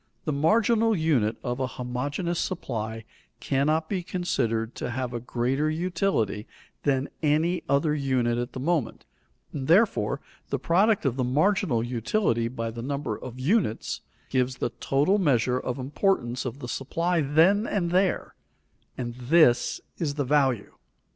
[0.25, 3.03] The marginal unit of a homogeneous supply
[3.39, 6.47] cannot be considered to have a greater utility
[6.81, 9.05] than any other unit at the moment,
[9.53, 10.19] and therefore
[10.49, 14.01] the product of the marginal utility by the number of units,
[14.31, 18.33] gives the total measure of importance of the supply then and there,
[18.97, 20.71] and this is the value.